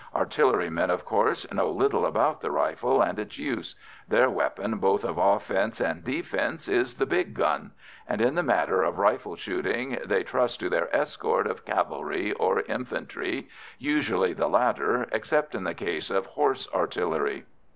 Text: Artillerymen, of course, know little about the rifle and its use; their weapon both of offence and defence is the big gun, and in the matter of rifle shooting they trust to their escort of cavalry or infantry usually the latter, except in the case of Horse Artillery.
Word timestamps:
Artillerymen, 0.15 0.89
of 0.89 1.05
course, 1.05 1.45
know 1.53 1.69
little 1.69 2.07
about 2.07 2.41
the 2.41 2.49
rifle 2.49 3.03
and 3.03 3.19
its 3.19 3.37
use; 3.37 3.75
their 4.07 4.31
weapon 4.31 4.79
both 4.79 5.03
of 5.05 5.19
offence 5.19 5.79
and 5.79 6.03
defence 6.03 6.67
is 6.67 6.95
the 6.95 7.05
big 7.05 7.35
gun, 7.35 7.69
and 8.09 8.19
in 8.19 8.33
the 8.33 8.41
matter 8.41 8.81
of 8.81 8.97
rifle 8.97 9.35
shooting 9.35 9.99
they 10.03 10.23
trust 10.23 10.59
to 10.61 10.69
their 10.69 10.89
escort 10.95 11.45
of 11.45 11.65
cavalry 11.65 12.33
or 12.33 12.61
infantry 12.61 13.47
usually 13.77 14.33
the 14.33 14.47
latter, 14.49 15.07
except 15.11 15.53
in 15.53 15.65
the 15.65 15.75
case 15.75 16.09
of 16.09 16.25
Horse 16.25 16.67
Artillery. 16.73 17.45